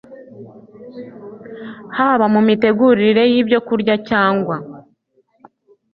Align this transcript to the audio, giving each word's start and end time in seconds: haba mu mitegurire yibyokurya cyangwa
haba 1.97 2.25
mu 2.33 2.41
mitegurire 2.47 3.23
yibyokurya 3.33 3.95
cyangwa 4.09 4.55